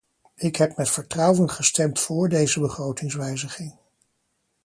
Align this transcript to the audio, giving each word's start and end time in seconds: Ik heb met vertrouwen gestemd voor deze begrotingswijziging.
Ik 0.35 0.55
heb 0.55 0.77
met 0.77 0.89
vertrouwen 0.89 1.49
gestemd 1.49 1.99
voor 1.99 2.29
deze 2.29 2.59
begrotingswijziging. 2.59 3.77